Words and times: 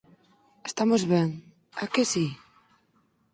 Estamos 0.69 1.01
ben, 1.13 1.27
a 1.83 1.85
que 1.93 2.03
si? 2.11 2.25